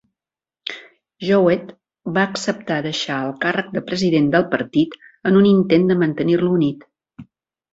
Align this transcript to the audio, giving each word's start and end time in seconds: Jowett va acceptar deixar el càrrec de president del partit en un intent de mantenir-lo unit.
Jowett 1.25 1.67
va 2.15 2.23
acceptar 2.29 2.77
deixar 2.87 3.17
el 3.27 3.35
càrrec 3.45 3.69
de 3.77 3.83
president 3.91 4.33
del 4.37 4.49
partit 4.55 4.99
en 5.31 5.39
un 5.43 5.49
intent 5.53 5.89
de 5.93 5.99
mantenir-lo 6.07 6.53
unit. 6.61 6.91